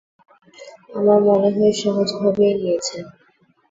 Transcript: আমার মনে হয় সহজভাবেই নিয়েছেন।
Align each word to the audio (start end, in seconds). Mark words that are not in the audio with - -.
আমার 0.95 1.19
মনে 1.27 1.49
হয় 1.55 1.73
সহজভাবেই 1.81 2.53
নিয়েছেন। 2.55 3.03